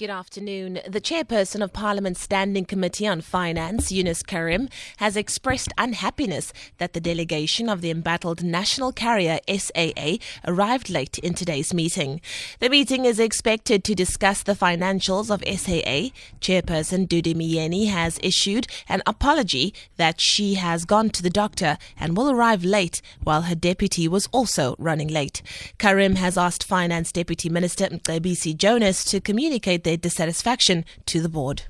Good 0.00 0.08
afternoon. 0.08 0.80
The 0.88 0.98
chairperson 0.98 1.62
of 1.62 1.74
Parliament's 1.74 2.22
Standing 2.22 2.64
Committee 2.64 3.06
on 3.06 3.20
Finance, 3.20 3.92
Yunis 3.92 4.24
Carrim, 4.24 4.70
has 4.96 5.14
expressed 5.14 5.74
unhappiness 5.76 6.54
that 6.78 6.94
the 6.94 7.02
delegation 7.02 7.68
of 7.68 7.82
the 7.82 7.90
embattled 7.90 8.42
national 8.42 8.92
carrier 8.92 9.40
SAA 9.46 10.16
arrived 10.46 10.88
late 10.88 11.18
in 11.18 11.34
today's 11.34 11.74
meeting. 11.74 12.22
The 12.60 12.70
meeting 12.70 13.04
is 13.04 13.20
expected 13.20 13.84
to 13.84 13.94
discuss 13.94 14.42
the 14.42 14.54
financials 14.54 15.28
of 15.30 15.42
SAA. 15.44 16.16
Chairperson 16.40 17.06
Dudu 17.06 17.34
Myeni 17.34 17.90
has 17.90 18.18
issued 18.22 18.68
an 18.88 19.02
apology 19.06 19.74
that 19.98 20.18
she 20.18 20.54
has 20.54 20.86
gone 20.86 21.10
to 21.10 21.22
the 21.22 21.28
doctor 21.28 21.76
and 21.98 22.16
will 22.16 22.30
arrive 22.30 22.64
late 22.64 23.02
while 23.22 23.42
her 23.42 23.54
deputy 23.54 24.08
was 24.08 24.30
also 24.32 24.76
running 24.78 25.08
late. 25.08 25.42
Carrim 25.78 26.14
has 26.14 26.38
asked 26.38 26.64
Finance 26.64 27.12
Deputy 27.12 27.50
Minister 27.50 27.88
Mcebisi 27.88 28.56
Jonas 28.56 29.04
to 29.04 29.20
communicate 29.20 29.89
their 29.90 29.96
dissatisfaction 29.96 30.84
to 31.04 31.20
the 31.20 31.28
board. 31.28 31.62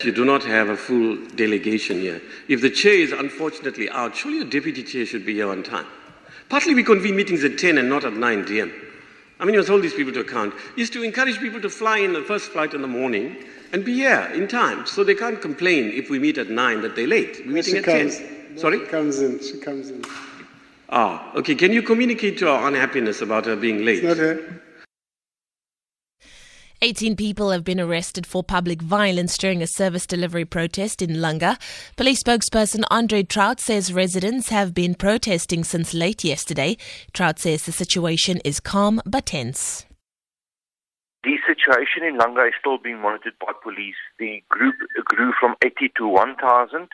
You 0.00 0.12
do 0.12 0.24
not 0.24 0.44
have 0.44 0.68
a 0.68 0.76
full 0.76 1.16
delegation 1.34 1.98
here. 1.98 2.22
If 2.48 2.60
the 2.60 2.70
chair 2.70 2.94
is 2.94 3.10
unfortunately 3.10 3.90
out, 3.90 4.14
surely 4.14 4.38
the 4.38 4.44
deputy 4.44 4.84
chair 4.84 5.04
should 5.04 5.26
be 5.26 5.34
here 5.34 5.50
on 5.50 5.64
time. 5.64 5.86
Partly 6.48 6.74
we 6.74 6.84
convene 6.84 7.16
meetings 7.16 7.42
at 7.42 7.58
10 7.58 7.78
and 7.78 7.88
not 7.88 8.04
at 8.04 8.12
9 8.12 8.44
d.m. 8.44 8.72
I 9.40 9.44
mean, 9.44 9.54
you 9.54 9.58
must 9.58 9.70
hold 9.70 9.82
these 9.82 9.94
people 9.94 10.12
to 10.12 10.20
account. 10.20 10.54
Is 10.76 10.88
to 10.90 11.02
encourage 11.02 11.40
people 11.40 11.60
to 11.60 11.68
fly 11.68 11.98
in 11.98 12.12
the 12.12 12.22
first 12.22 12.52
flight 12.52 12.74
in 12.74 12.82
the 12.82 12.88
morning 12.88 13.44
and 13.72 13.84
be 13.84 13.94
here 13.94 14.30
in 14.32 14.46
time 14.46 14.86
so 14.86 15.02
they 15.02 15.16
can't 15.16 15.40
complain 15.40 15.90
if 15.90 16.10
we 16.10 16.20
meet 16.20 16.38
at 16.38 16.48
9 16.48 16.80
that 16.82 16.94
they're 16.94 17.08
late. 17.08 17.42
We're 17.44 17.54
meeting 17.54 17.74
she 17.74 17.78
at 17.78 17.84
comes, 17.84 18.18
10. 18.18 18.58
Sorry? 18.58 18.78
She 18.78 18.86
comes 18.86 19.20
in. 19.20 19.40
She 19.40 19.58
comes 19.58 19.90
in. 19.90 20.04
Ah, 20.90 21.32
okay. 21.34 21.56
Can 21.56 21.72
you 21.72 21.82
communicate 21.82 22.38
to 22.38 22.48
our 22.48 22.68
unhappiness 22.68 23.20
about 23.20 23.46
her 23.46 23.56
being 23.56 23.84
late? 23.84 24.04
It's 24.04 24.18
not 24.18 24.18
her. 24.18 24.62
18 26.82 27.14
people 27.14 27.52
have 27.52 27.62
been 27.62 27.78
arrested 27.78 28.26
for 28.26 28.42
public 28.42 28.82
violence 28.82 29.38
during 29.38 29.62
a 29.62 29.68
service 29.68 30.04
delivery 30.04 30.44
protest 30.44 31.00
in 31.00 31.10
Langa. 31.10 31.56
Police 31.96 32.24
spokesperson 32.24 32.82
Andre 32.90 33.22
Traut 33.22 33.60
says 33.60 33.92
residents 33.92 34.48
have 34.48 34.74
been 34.74 34.96
protesting 34.96 35.62
since 35.62 35.94
late 35.94 36.24
yesterday. 36.24 36.76
Traut 37.12 37.38
says 37.38 37.66
the 37.66 37.70
situation 37.70 38.40
is 38.44 38.58
calm 38.58 39.00
but 39.06 39.26
tense. 39.26 39.86
The 41.22 41.36
situation 41.46 42.02
in 42.02 42.18
Langa 42.18 42.48
is 42.48 42.54
still 42.58 42.78
being 42.78 42.98
monitored 42.98 43.34
by 43.38 43.52
police. 43.62 43.94
The 44.18 44.42
group 44.48 44.74
grew 45.04 45.32
from 45.38 45.54
80 45.62 45.92
to 45.98 46.08
1,000. 46.08 46.88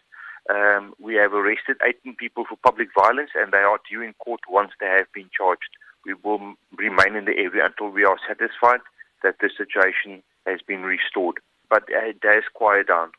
Um, 0.51 0.93
we 1.01 1.15
have 1.15 1.33
arrested 1.33 1.79
18 1.83 2.15
people 2.17 2.45
for 2.47 2.59
public 2.63 2.89
violence 2.95 3.31
and 3.35 3.53
they 3.53 3.65
are 3.65 3.81
due 3.91 4.03
in 4.03 4.13
court 4.23 4.41
once 4.51 4.73
they 4.81 4.87
have 4.99 5.11
been 5.15 5.31
charged. 5.35 5.71
We 6.05 6.13
will 6.23 6.57
remain 6.77 7.17
in 7.17 7.25
the 7.25 7.39
area 7.39 7.65
until 7.65 7.89
we 7.89 8.05
are 8.05 8.19
satisfied 8.29 8.81
that 9.23 9.37
the 9.41 9.51
situation 9.57 10.23
has 10.47 10.61
been 10.67 10.83
restored. 10.83 11.41
But 11.69 11.85
uh, 11.85 12.09
it 12.09 12.19
has 12.23 12.45
quieted 12.55 12.89
down. 12.89 13.13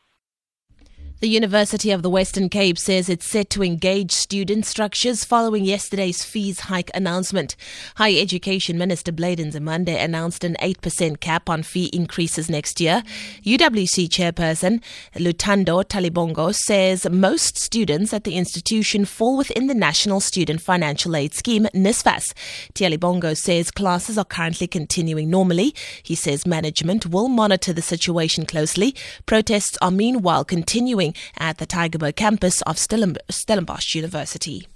The 1.20 1.28
University 1.28 1.90
of 1.90 2.00
the 2.00 2.08
Western 2.08 2.48
Cape 2.48 2.78
says 2.78 3.10
it's 3.10 3.26
set 3.26 3.50
to 3.50 3.62
engage 3.62 4.10
student 4.10 4.64
structures 4.64 5.22
following 5.22 5.66
yesterday's 5.66 6.24
fees 6.24 6.60
hike 6.60 6.90
announcement. 6.94 7.56
Higher 7.96 8.22
Education 8.22 8.78
Minister 8.78 9.12
Blade 9.12 9.38
Nzimande 9.38 10.02
announced 10.02 10.44
an 10.44 10.56
8% 10.62 11.20
cap 11.20 11.50
on 11.50 11.62
fee 11.62 11.90
increases 11.92 12.48
next 12.48 12.80
year. 12.80 13.02
UWC 13.44 14.08
chairperson 14.08 14.82
Luthando 15.14 15.84
Tyhalibongo 15.84 16.54
says 16.54 17.06
most 17.10 17.58
students 17.58 18.14
at 18.14 18.24
the 18.24 18.36
institution 18.36 19.04
fall 19.04 19.36
within 19.36 19.66
the 19.66 19.74
National 19.74 20.20
Student 20.20 20.62
Financial 20.62 21.14
Aid 21.14 21.34
Scheme, 21.34 21.66
NSFAS. 21.74 22.32
Tyhalibongo 22.72 23.36
says 23.36 23.70
classes 23.70 24.16
are 24.16 24.24
currently 24.24 24.66
continuing 24.66 25.28
normally. 25.28 25.74
He 26.02 26.14
says 26.14 26.46
management 26.46 27.04
will 27.04 27.28
monitor 27.28 27.74
the 27.74 27.82
situation 27.82 28.46
closely. 28.46 28.94
Protests 29.26 29.76
are 29.82 29.90
meanwhile 29.90 30.46
continuing 30.46 31.09
at 31.38 31.58
the 31.58 31.66
Tygerberg 31.66 32.16
campus 32.16 32.62
of 32.62 32.78
Stellenbosch 32.78 33.94
University. 33.94 34.66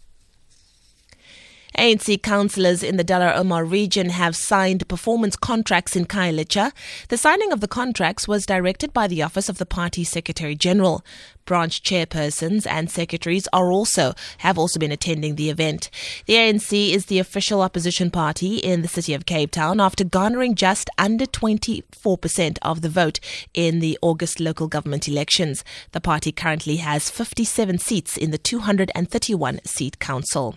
ANC 1.77 2.23
councillors 2.23 2.85
in 2.85 2.97
the 2.97 3.03
Dullah 3.03 3.33
Omar 3.35 3.65
region 3.65 4.11
have 4.11 4.37
signed 4.37 4.87
performance 4.87 5.35
contracts 5.35 5.97
in 5.97 6.05
Khayelitsha. 6.05 6.71
The 7.09 7.17
signing 7.17 7.51
of 7.51 7.61
the 7.61 7.67
contracts 7.67 8.29
was 8.29 8.47
directed 8.47 8.93
by 8.93 9.09
the 9.09 9.23
Office 9.23 9.49
of 9.49 9.59
the 9.59 9.67
Party 9.67 10.05
Secretary 10.05 10.55
General. 10.55 11.05
Branch 11.47 11.83
chairpersons 11.83 12.65
and 12.65 12.89
secretaries 12.89 13.49
are 13.53 13.73
also 13.73 14.15
have 14.39 14.57
also 14.57 14.79
been 14.79 14.93
attending 14.93 15.34
the 15.34 15.51
event. 15.51 15.91
The 16.27 16.34
ANC 16.34 16.91
is 16.91 17.07
the 17.07 17.19
official 17.19 17.61
opposition 17.61 18.09
party 18.11 18.59
in 18.59 18.83
the 18.83 18.89
city 18.89 19.13
of 19.13 19.27
Cape 19.27 19.51
Town 19.51 19.81
after 19.81 20.05
garnering 20.05 20.55
just 20.55 20.89
under 20.97 21.27
24% 21.27 22.59
of 22.63 22.83
the 22.83 22.89
vote 22.89 23.19
in 23.53 23.81
the 23.81 23.99
August 24.01 24.39
local 24.39 24.69
government 24.69 25.09
elections. 25.09 25.65
The 25.91 26.01
party 26.01 26.31
currently 26.31 26.77
has 26.77 27.11
57 27.11 27.79
seats 27.79 28.17
in 28.17 28.31
the 28.31 28.39
231 28.39 29.61
seat 29.65 29.99
council. 29.99 30.57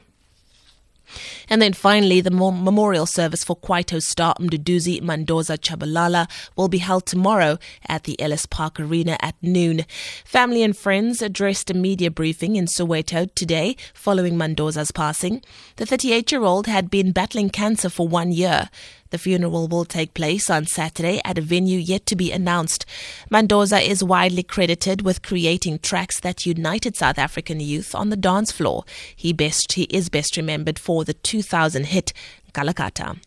And 1.49 1.61
then 1.61 1.73
finally, 1.73 2.21
the 2.21 2.31
memorial 2.31 3.05
service 3.05 3.43
for 3.43 3.55
Kwaito 3.55 4.01
star 4.01 4.35
Mduduzi 4.35 5.01
Mandoza 5.01 5.57
Chabalala 5.57 6.29
will 6.55 6.67
be 6.67 6.79
held 6.79 7.05
tomorrow 7.05 7.57
at 7.87 8.03
the 8.03 8.19
Ellis 8.21 8.45
Park 8.45 8.79
Arena 8.79 9.17
at 9.21 9.35
noon. 9.41 9.85
Family 10.25 10.63
and 10.63 10.75
friends 10.75 11.21
addressed 11.21 11.69
a 11.69 11.73
media 11.73 12.11
briefing 12.11 12.55
in 12.55 12.65
Soweto 12.65 13.33
today 13.33 13.75
following 13.93 14.35
Mandoza's 14.35 14.91
passing. 14.91 15.41
The 15.77 15.85
38 15.85 16.31
year 16.31 16.43
old 16.43 16.67
had 16.67 16.89
been 16.89 17.11
battling 17.11 17.49
cancer 17.49 17.89
for 17.89 18.07
one 18.07 18.31
year. 18.31 18.69
The 19.09 19.17
funeral 19.17 19.67
will 19.67 19.85
take 19.85 20.13
place 20.13 20.49
on 20.49 20.65
Saturday 20.65 21.19
at 21.25 21.37
a 21.37 21.41
venue 21.41 21.79
yet 21.79 22.05
to 22.07 22.15
be 22.15 22.31
announced. 22.31 22.85
Mandoza 23.29 23.81
is 23.81 24.03
widely 24.03 24.43
credited 24.43 25.01
with 25.01 25.21
creating 25.21 25.79
tracks 25.79 26.19
that 26.21 26.45
united 26.45 26.95
South 26.95 27.17
African 27.17 27.59
youth 27.59 27.93
on 27.95 28.09
the 28.09 28.17
dance 28.17 28.51
floor. 28.51 28.83
He 29.15 29.33
best 29.33 29.73
he 29.73 29.83
is 29.83 30.09
best 30.09 30.37
remembered 30.37 30.79
for 30.79 31.03
the 31.03 31.13
2000 31.13 31.87
hit 31.87 32.13
Nkalakatha. 32.51 33.19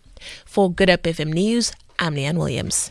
For 0.45 0.71
Good 0.71 0.91
Hope 0.91 1.03
FM 1.03 1.33
News, 1.33 1.73
I'm 1.99 2.15
Leanne 2.15 2.39
Williams. 2.39 2.89